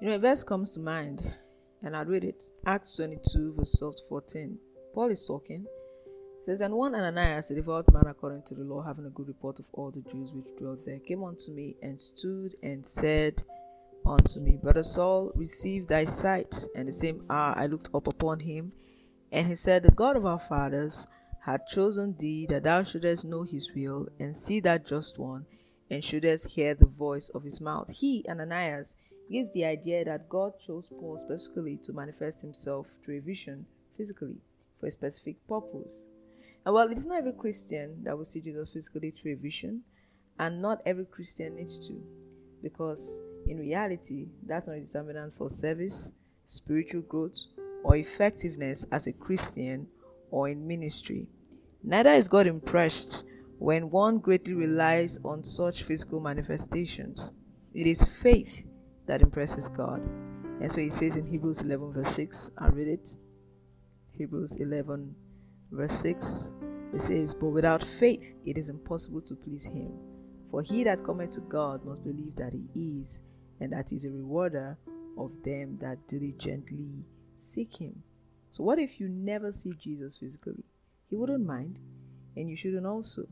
[0.00, 1.34] You know, a verse comes to mind,
[1.82, 2.44] and I'll read it.
[2.64, 4.58] Acts 22, verse 12 to 14.
[4.94, 5.66] Paul is talking.
[6.40, 9.58] Says, And one Ananias, a devout man according to the law, having a good report
[9.58, 13.42] of all the Jews which dwelt there, came unto me and stood and said
[14.06, 16.54] unto me, Brother Saul, receive thy sight.
[16.76, 18.70] And the same hour I looked up upon him,
[19.32, 21.08] and he said, The God of our fathers
[21.40, 25.44] had chosen thee that thou shouldest know his will, and see that just one,
[25.90, 27.90] and shouldest hear the voice of his mouth.
[27.90, 28.94] He, Ananias,
[29.28, 34.40] gives the idea that God chose Paul specifically to manifest himself through a vision physically
[34.78, 36.08] for a specific purpose.
[36.64, 39.82] And while it is not every Christian that will see Jesus physically through a vision,
[40.38, 42.00] and not every Christian needs to,
[42.62, 46.12] because in reality, that's not a determinant for service,
[46.44, 47.38] spiritual growth,
[47.82, 49.86] or effectiveness as a Christian
[50.30, 51.28] or in ministry.
[51.82, 53.24] Neither is God impressed
[53.58, 57.32] when one greatly relies on such physical manifestations.
[57.74, 58.67] It is faith
[59.08, 60.00] that impresses God.
[60.60, 63.16] And so he says in Hebrews 11, verse 6, I'll read it.
[64.16, 65.14] Hebrews 11,
[65.72, 66.52] verse 6,
[66.92, 69.98] it says, But without faith it is impossible to please him.
[70.50, 73.22] For he that cometh to God must believe that he is,
[73.60, 74.78] and that he is a rewarder
[75.16, 78.02] of them that diligently seek him.
[78.50, 80.64] So, what if you never see Jesus physically?
[81.10, 81.78] He wouldn't mind,
[82.36, 83.26] and you shouldn't also.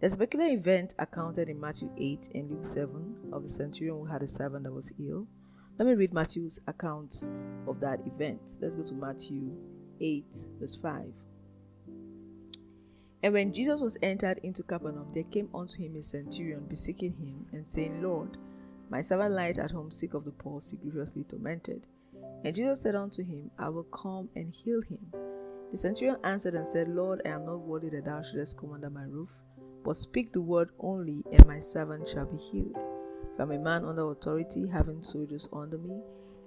[0.00, 4.22] There's a event accounted in Matthew 8 and Luke 7 of the centurion who had
[4.22, 5.26] a servant that was ill.
[5.76, 7.26] Let me read Matthew's account
[7.66, 8.58] of that event.
[8.60, 9.56] Let's go to Matthew
[10.00, 10.24] 8,
[10.60, 11.12] verse 5.
[13.24, 17.46] And when Jesus was entered into Capernaum, there came unto him a centurion, beseeching him,
[17.52, 18.36] and saying, Lord,
[18.90, 21.88] my servant lieth at home sick of the palsy, grievously tormented.
[22.44, 25.12] And Jesus said unto him, I will come and heal him.
[25.72, 28.90] The centurion answered and said, Lord, I am not worthy that thou shouldest come under
[28.90, 29.42] my roof
[29.84, 32.76] but speak the word only, and my servant shall be healed.
[33.34, 36.00] If I am a man under authority, having soldiers under me,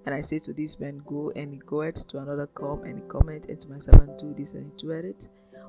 [0.06, 3.04] and I say to this man, Go, and he goeth, to another, Come, and he
[3.08, 5.28] cometh, and to my servant, Do this, and he doeth it.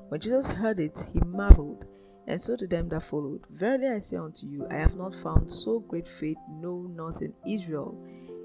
[0.09, 1.85] When Jesus heard it, he marveled,
[2.27, 3.45] and so to them that followed.
[3.49, 7.33] Verily I say unto you, I have not found so great faith, no, not in
[7.47, 7.97] Israel.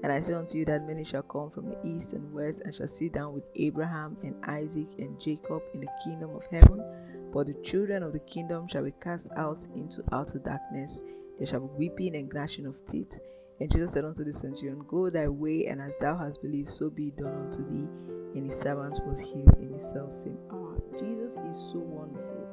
[0.03, 2.73] And I say unto you that many shall come from the east and west, and
[2.73, 6.83] shall sit down with Abraham and Isaac and Jacob in the kingdom of heaven
[7.31, 11.03] but the children of the kingdom shall be cast out into outer darkness.
[11.37, 13.19] There shall be weeping and gnashing of teeth.
[13.59, 16.89] And Jesus said unto the centurion, Go thy way, and as thou hast believed, so
[16.89, 17.87] be done unto thee.
[18.35, 20.81] And his servant was healed in the self same hour.
[20.97, 22.47] Jesus is so wonderful.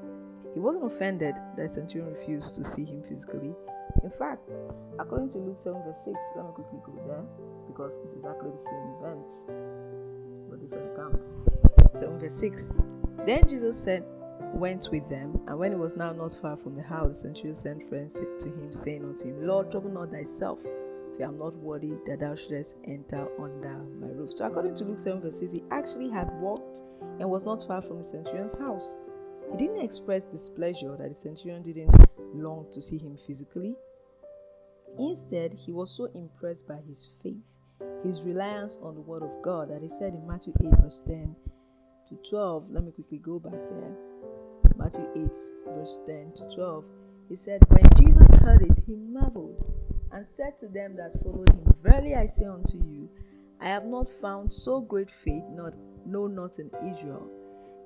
[0.54, 3.54] He wasn't offended that the centurion refused to see him physically.
[4.02, 4.54] In fact,
[4.98, 7.24] according to Luke 7, verse 6, let me quickly go there
[7.66, 9.34] because it's exactly the same event,
[10.48, 11.28] but different accounts.
[11.98, 12.72] 7 verse 6.
[13.26, 14.04] Then Jesus said,
[14.56, 17.54] went with them, and when he was now not far from the house, the centurion
[17.54, 21.54] sent friends to him, saying unto him, Lord, trouble not thyself, for I am not
[21.56, 24.32] worthy that thou shouldest enter under my roof.
[24.34, 26.82] So, according to Luke 7, verse 6, he actually had walked
[27.20, 28.96] and was not far from the centurion's house.
[29.50, 31.94] He didn't express displeasure that the centurion didn't
[32.34, 33.76] long to see him physically.
[34.98, 37.44] Instead, he was so impressed by his faith,
[38.02, 41.36] his reliance on the word of God, that he said in Matthew 8, verse 10
[42.06, 43.96] to 12, let me quickly go back there.
[44.76, 46.84] Matthew 8, verse 10 to 12.
[47.28, 49.72] He said, When Jesus heard it, he marveled
[50.12, 53.08] and said to them that followed him, Verily I say unto you,
[53.60, 57.28] I have not found so great faith, not no not in Israel.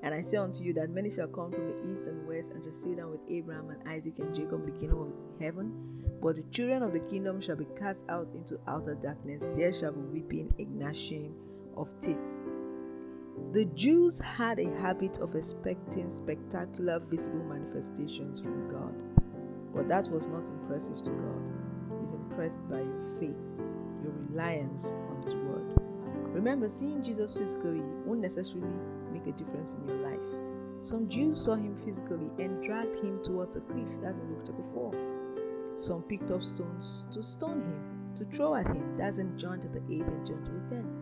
[0.02, 2.62] And I say unto you that many shall come from the east and west and
[2.64, 6.02] shall sit down with Abraham and Isaac and Jacob in the kingdom of heaven.
[6.22, 9.44] But the children of the kingdom shall be cast out into outer darkness.
[9.54, 11.34] There shall be weeping and gnashing
[11.76, 12.40] of teeth.
[13.52, 18.94] The Jews had a habit of expecting spectacular visible manifestations from God,
[19.74, 21.42] but that was not impressive to God.
[22.00, 23.36] He's impressed by your faith,
[24.04, 25.74] your reliance on His word.
[26.32, 28.70] Remember, seeing Jesus physically won't necessarily
[29.12, 30.24] make a difference in your life.
[30.80, 33.88] Some Jews saw him physically and dragged him towards a cliff.
[34.00, 34.94] That's in Luke chapter 4.
[35.76, 38.94] Some picked up stones to stone him, to throw at him.
[38.96, 40.99] That's in John chapter 8 and John chapter 10.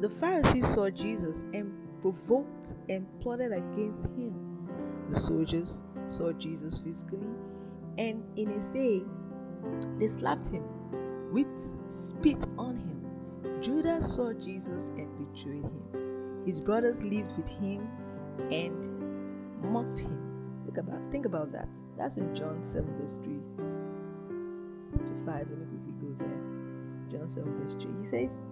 [0.00, 1.72] The Pharisees saw Jesus and
[2.02, 4.34] provoked and plotted against him.
[5.08, 7.26] The soldiers saw Jesus physically,
[7.96, 9.02] and in his day,
[9.98, 10.62] they slapped him,
[11.32, 13.60] whipped, spit on him.
[13.62, 16.42] Judas saw Jesus and betrayed him.
[16.44, 17.88] His brothers lived with him
[18.50, 18.88] and
[19.62, 20.22] mocked him.
[20.64, 21.68] Think about think about that.
[21.96, 23.34] That's in John 7 verse 3
[25.06, 25.26] to 5.
[25.26, 27.18] Let me quickly go there.
[27.18, 27.90] John 7 verse 3.
[27.98, 28.42] He says,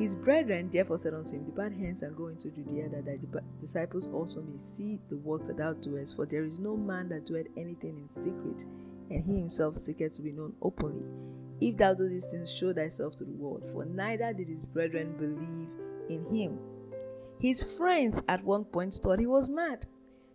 [0.00, 3.18] his brethren therefore said unto him, Depart hence and go into Judea, that thy
[3.60, 6.16] disciples also may see the work that thou doest.
[6.16, 8.64] For there is no man that doeth anything in secret,
[9.10, 11.06] and he himself seeketh to be known openly.
[11.60, 15.18] If thou do these things, show thyself to the world, for neither did his brethren
[15.18, 15.68] believe
[16.08, 16.58] in him.
[17.38, 19.84] His friends at one point thought he was mad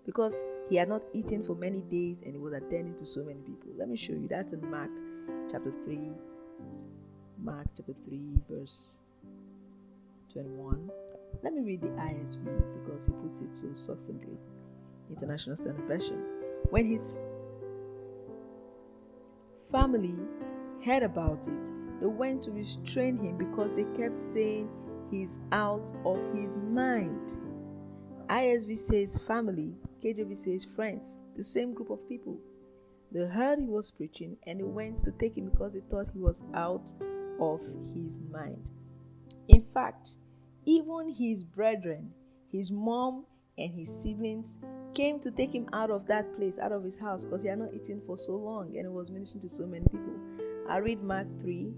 [0.06, 3.42] because he had not eaten for many days and he was attending to so many
[3.42, 3.72] people.
[3.78, 4.28] Let me show you.
[4.28, 4.92] That's in Mark
[5.52, 6.00] chapter 3.
[7.40, 9.02] Mark chapter 3, verse
[10.36, 10.92] 21.
[11.44, 12.44] Let me read the ISV
[12.84, 14.38] because he puts it so succinctly.
[15.10, 16.22] International Standard Version.
[16.72, 17.24] When his
[19.72, 20.20] family
[20.84, 24.70] heard about it, they went to restrain him because they kept saying
[25.10, 27.38] he's out of his mind.
[28.28, 29.74] ISV says family,
[30.04, 32.38] KJV says friends, the same group of people.
[33.14, 36.20] They heard he was preaching and they went to take him because they thought he
[36.20, 36.92] was out
[37.40, 37.62] of
[37.94, 38.68] his mind.
[39.48, 40.18] In fact,
[40.66, 42.12] even his brethren,
[42.52, 43.26] his mom,
[43.58, 44.58] and his siblings
[44.94, 47.60] came to take him out of that place, out of his house, because he had
[47.60, 50.16] not eaten for so long and he was ministering to so many people.
[50.70, 51.72] I read Mark 3,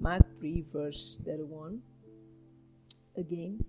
[0.00, 1.80] Mark 3, verse 31.
[3.16, 3.64] Again,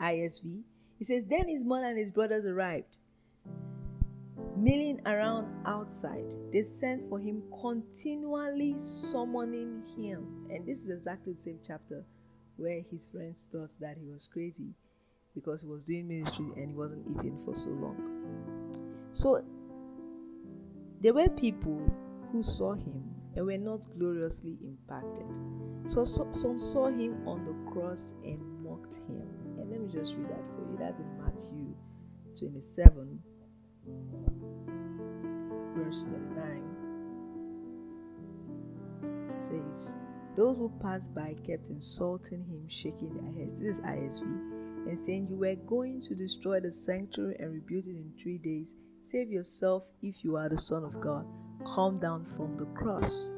[0.00, 0.62] ISV.
[0.98, 2.98] He says, Then his mother and his brothers arrived,
[4.56, 6.34] milling around outside.
[6.52, 10.46] They sent for him, continually summoning him.
[10.50, 12.04] And this is exactly the same chapter
[12.56, 14.74] where his friends thought that he was crazy
[15.34, 17.96] because he was doing ministry and he wasn't eating for so long.
[19.12, 19.42] So
[21.00, 21.80] there were people
[22.32, 23.02] who saw him
[23.34, 25.26] and were not gloriously impacted.
[25.86, 29.22] So, so some saw him on the cross and mocked him.
[29.58, 30.76] And let me just read that for you.
[30.78, 31.74] That's in Matthew
[32.38, 33.18] 27,
[35.76, 36.62] verse 39.
[39.34, 39.98] It says,
[40.36, 43.58] those who passed by kept insulting him, shaking their heads.
[43.58, 44.22] This is ISV.
[44.86, 48.76] And saying, You were going to destroy the sanctuary and rebuild it in three days.
[49.00, 51.26] Save yourself if you are the Son of God.
[51.66, 53.30] Come down from the cross.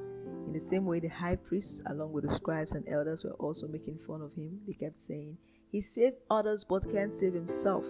[0.47, 3.69] In the same way, the high priests, along with the scribes and elders, were also
[3.69, 4.61] making fun of him.
[4.67, 5.39] They kept saying,
[5.71, 7.87] He saved others but can't save himself.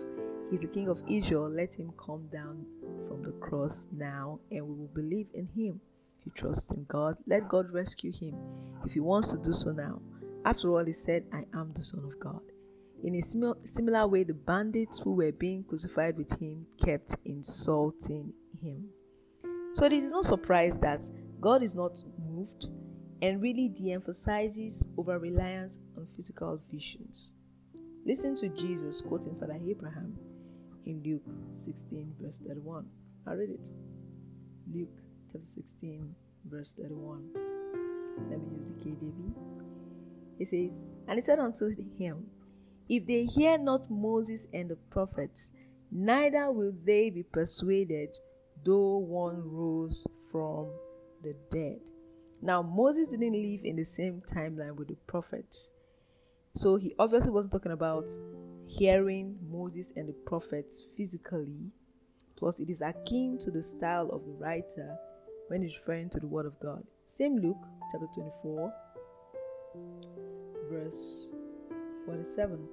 [0.51, 1.49] He's the King of Israel.
[1.49, 2.67] Let him come down
[3.07, 5.81] from the cross now, and we will believe in him
[6.25, 8.37] he trusts in God, let God rescue him
[8.85, 10.01] if he wants to do so now.
[10.45, 12.41] After all, he said, I am the Son of God.
[13.03, 18.89] In a similar way, the bandits who were being crucified with him kept insulting him.
[19.73, 21.09] So it is no surprise that
[21.41, 22.71] God is not moved
[23.23, 27.35] and really de emphasizes over reliance on physical visions.
[28.05, 30.17] Listen to Jesus quoting Father Abraham
[30.87, 31.23] in Luke
[31.53, 32.87] 16, verse 31.
[33.27, 33.69] I read it.
[34.73, 36.15] Luke chapter 16,
[36.47, 37.23] verse 31.
[38.31, 39.35] Let me use the KJV.
[40.39, 42.27] It says, And he said unto him,
[42.89, 45.53] If they hear not Moses and the prophets,
[45.91, 48.17] neither will they be persuaded,
[48.65, 50.71] though one rose from
[51.23, 51.81] the dead.
[52.41, 55.73] Now, Moses didn't live in the same timeline with the prophets.
[56.55, 58.09] So he obviously wasn't talking about
[58.67, 61.71] hearing Moses and the prophets physically.
[62.37, 64.97] Plus, it is akin to the style of the writer
[65.49, 66.85] when he's referring to the Word of God.
[67.05, 67.57] Same Luke
[67.91, 68.73] chapter 24,
[70.71, 71.33] verse
[72.07, 72.69] 47.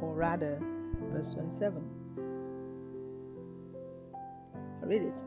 [0.00, 0.60] Or rather,
[1.12, 1.82] verse 27.
[4.82, 5.24] I read it.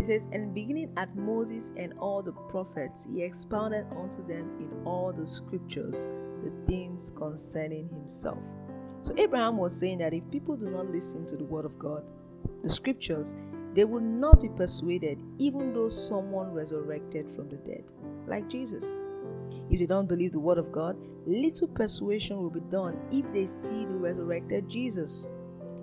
[0.00, 4.70] It says, And beginning at Moses and all the prophets, he expounded unto them in
[4.84, 6.08] all the scriptures
[6.42, 8.44] the things concerning himself.
[9.00, 12.04] So Abraham was saying that if people do not listen to the word of God,
[12.62, 13.36] the scriptures,
[13.74, 17.84] they will not be persuaded, even though someone resurrected from the dead,
[18.26, 18.94] like Jesus.
[19.70, 23.46] If they don't believe the word of God, little persuasion will be done if they
[23.46, 25.28] see the resurrected Jesus.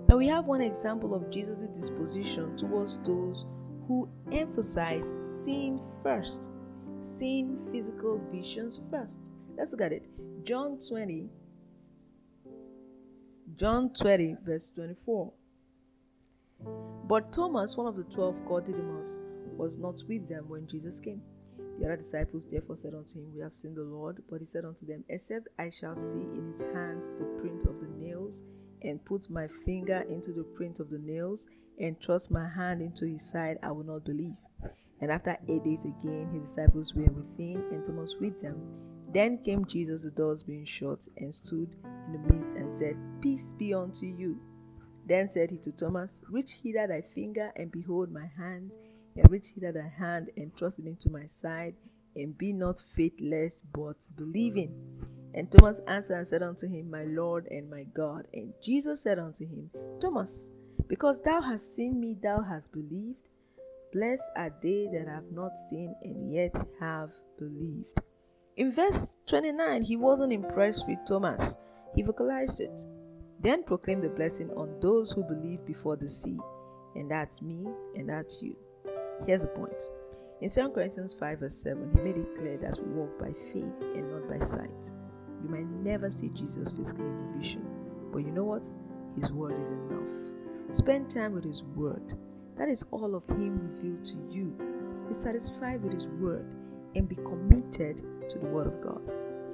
[0.08, 3.46] And we have one example of Jesus' disposition towards those
[3.86, 6.50] who emphasize seeing first,
[7.00, 9.32] seeing physical visions first.
[9.56, 10.06] Let's look at it.
[10.44, 11.28] John 20,
[13.56, 15.32] John 20, verse 24.
[17.04, 19.20] But Thomas, one of the twelve, called Didymus,
[19.56, 21.22] was not with them when Jesus came.
[21.78, 24.22] The other disciples therefore said unto him, We have seen the Lord.
[24.30, 27.80] But he said unto them, Except I shall see in his hands the print of
[27.80, 28.42] the nails,
[28.82, 31.46] and put my finger into the print of the nails,
[31.78, 34.36] and thrust my hand into his side, I will not believe.
[35.00, 38.60] And after eight days again, his disciples were within, and Thomas with them.
[39.12, 41.74] Then came Jesus, the doors being shut, and stood
[42.06, 44.38] in the midst, and said, Peace be unto you.
[45.06, 48.72] Then said he to Thomas, Reach hither thy finger, and behold my hand,
[49.16, 51.74] and reach hither thy hand, and thrust it into my side,
[52.14, 54.74] and be not faithless, but believing.
[55.34, 58.26] And Thomas answered and said unto him, My Lord and my God.
[58.34, 60.50] And Jesus said unto him, Thomas,
[60.88, 63.28] because thou hast seen me, thou hast believed.
[63.92, 67.90] Blessed are they that have not seen and yet have believed.
[68.56, 71.56] In verse 29, he wasn't impressed with Thomas,
[71.94, 72.84] he vocalized it.
[73.40, 76.38] Then proclaim the blessing on those who believe before the sea.
[76.94, 78.56] And that's me, and that's you.
[79.26, 79.82] Here's the point.
[80.40, 83.74] In 2 Corinthians 5, verse 7, he made it clear that we walk by faith
[83.94, 84.92] and not by sight.
[85.42, 87.64] You might never see Jesus physically in vision,
[88.12, 88.64] but you know what?
[89.16, 90.74] His word is enough.
[90.74, 92.16] Spend time with His word.
[92.56, 94.56] That is all of Him revealed to you.
[95.08, 96.46] Be satisfied with His word
[96.94, 99.02] and be committed to the Word of God.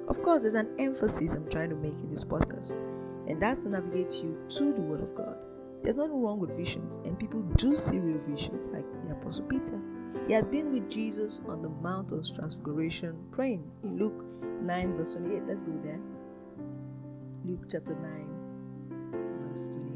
[0.07, 2.81] Of course, there's an emphasis I'm trying to make in this podcast,
[3.27, 5.37] and that's to navigate you to the Word of God.
[5.83, 9.79] There's nothing wrong with visions, and people do see real visions, like the Apostle Peter.
[10.27, 14.25] He had been with Jesus on the Mount of Transfiguration praying in Luke
[14.61, 15.43] 9, verse 28.
[15.47, 15.99] Let's go there.
[17.45, 19.87] Luke chapter 9, verse 28.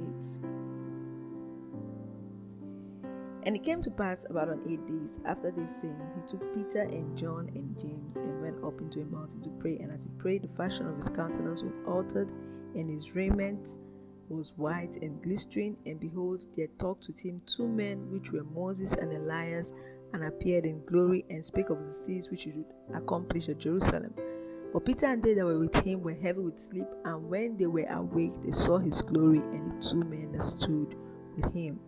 [3.44, 6.82] And it came to pass about on eight days after this saying, he took Peter
[6.82, 9.78] and John and James and went up into a mountain to pray.
[9.78, 12.32] And as he prayed, the fashion of his countenance was altered,
[12.76, 13.78] and his raiment
[14.30, 15.78] was white and glistering.
[15.86, 19.74] And behold, there talked with him two men, which were Moses and Elias,
[20.14, 24.14] and appeared in glory and spake of the seas which he should accomplish at Jerusalem.
[24.74, 27.68] But Peter and they that were with him were heavy with sleep, and when they
[27.68, 30.96] were awake, they saw his glory and the two men that stood
[31.36, 31.80] with him.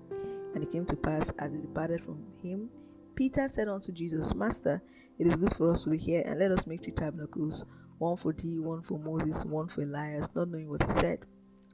[0.53, 2.69] And it came to pass, as they departed from him,
[3.15, 4.81] Peter said unto Jesus, Master,
[5.17, 7.65] it is good for us to be here, and let us make three tabernacles
[7.97, 11.19] one for thee, one for Moses, one for Elias, not knowing what he said.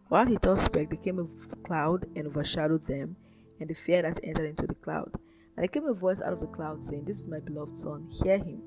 [0.10, 3.16] While he thus spake, there came a cloud and overshadowed them,
[3.60, 5.12] and the fear that entered into the cloud.
[5.56, 8.08] And there came a voice out of the cloud, saying, This is my beloved Son,
[8.24, 8.62] hear him.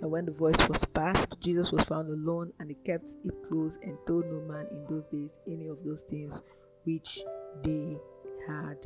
[0.00, 3.78] And when the voice was past, Jesus was found alone, and he kept it close,
[3.82, 6.42] and told no man in those days any of those things
[6.84, 7.20] which
[7.62, 7.96] they
[8.46, 8.78] had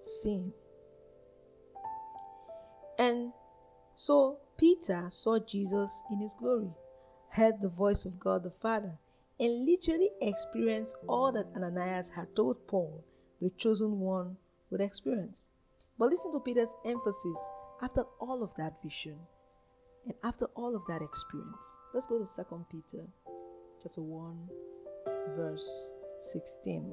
[0.00, 0.52] seen.
[2.98, 3.32] And
[3.94, 6.70] so Peter saw Jesus in his glory,
[7.30, 8.98] heard the voice of God the Father,
[9.38, 13.04] and literally experienced all that Ananias had told Paul,
[13.40, 14.36] the chosen one,
[14.70, 15.50] would experience.
[15.98, 17.50] But listen to Peter's emphasis
[17.82, 19.18] after all of that vision
[20.04, 21.76] and after all of that experience.
[21.92, 23.04] Let's go to 2 Peter
[23.82, 24.48] chapter 1
[25.36, 26.92] verse 16.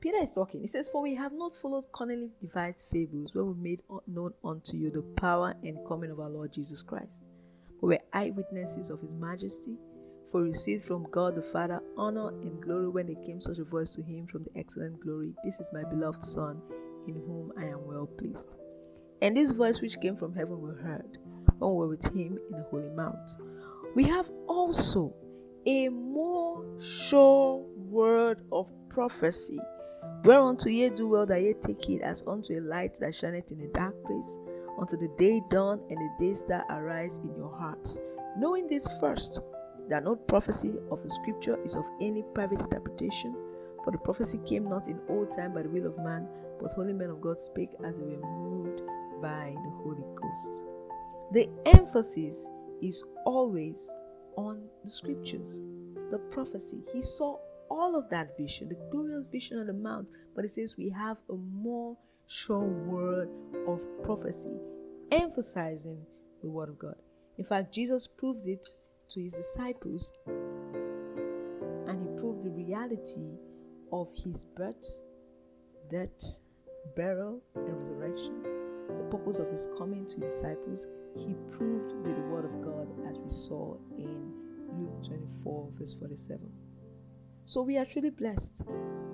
[0.00, 0.62] Peter is talking.
[0.62, 4.76] He says, For we have not followed cunningly devised fables where we made known unto
[4.76, 7.24] you the power and coming of our Lord Jesus Christ,
[7.80, 9.76] but we're eyewitnesses of his majesty.
[10.30, 13.90] For received from God the Father honor and glory when there came such a voice
[13.96, 16.62] to him from the excellent glory This is my beloved Son,
[17.08, 18.54] in whom I am well pleased.
[19.22, 21.18] And this voice which came from heaven we heard
[21.58, 23.30] when we were with him in the holy mount.
[23.96, 25.12] We have also
[25.66, 29.58] a more sure word of prophecy
[30.24, 33.60] Whereunto ye do well that ye take it as unto a light that shineth in
[33.60, 34.38] a dark place,
[34.80, 37.98] until the day dawn and the day star arise in your hearts.
[38.36, 39.40] Knowing this first,
[39.88, 43.34] that no prophecy of the scripture is of any private interpretation,
[43.84, 46.26] for the prophecy came not in old time by the will of man,
[46.60, 48.82] but holy men of God spake as they were moved
[49.20, 50.64] by the Holy Ghost.
[51.32, 52.48] The emphasis
[52.82, 53.92] is always
[54.36, 55.64] on the scriptures,
[56.10, 56.82] the prophecy.
[56.92, 57.38] He saw
[57.70, 61.18] all of that vision, the glorious vision on the mount, but it says we have
[61.30, 61.96] a more
[62.30, 63.28] sure word
[63.66, 64.56] of prophecy,
[65.10, 66.06] emphasizing
[66.42, 66.94] the word of God.
[67.38, 68.68] In fact, Jesus proved it
[69.08, 70.12] to his disciples,
[71.88, 73.32] and he proved the reality
[73.92, 75.02] of his birth,
[75.90, 76.40] death,
[76.94, 78.44] burial, and resurrection,
[78.96, 80.86] the purpose of his coming to his disciples.
[81.16, 84.32] He proved with the word of God, as we saw in
[84.78, 86.48] Luke 24, verse 47.
[87.44, 88.64] So we are truly blessed.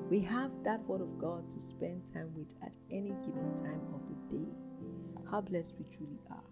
[0.09, 4.03] We have that Word of God to spend time with at any given time of
[4.07, 4.47] the day.
[5.29, 6.45] How blessed we truly are.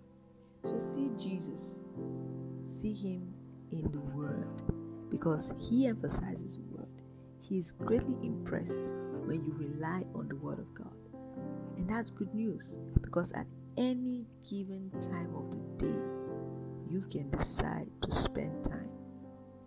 [0.62, 1.82] So see Jesus,
[2.64, 3.32] see Him
[3.70, 4.62] in the Word
[5.08, 6.88] because He emphasizes the Word.
[7.42, 8.92] He is greatly impressed
[9.25, 10.96] when you rely on the Word of God.
[11.76, 13.46] And that's good news because at
[13.76, 15.99] any given time of the day,
[16.90, 18.90] you can decide to spend time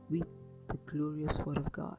[0.09, 0.27] with
[0.67, 1.97] the glorious Word of God.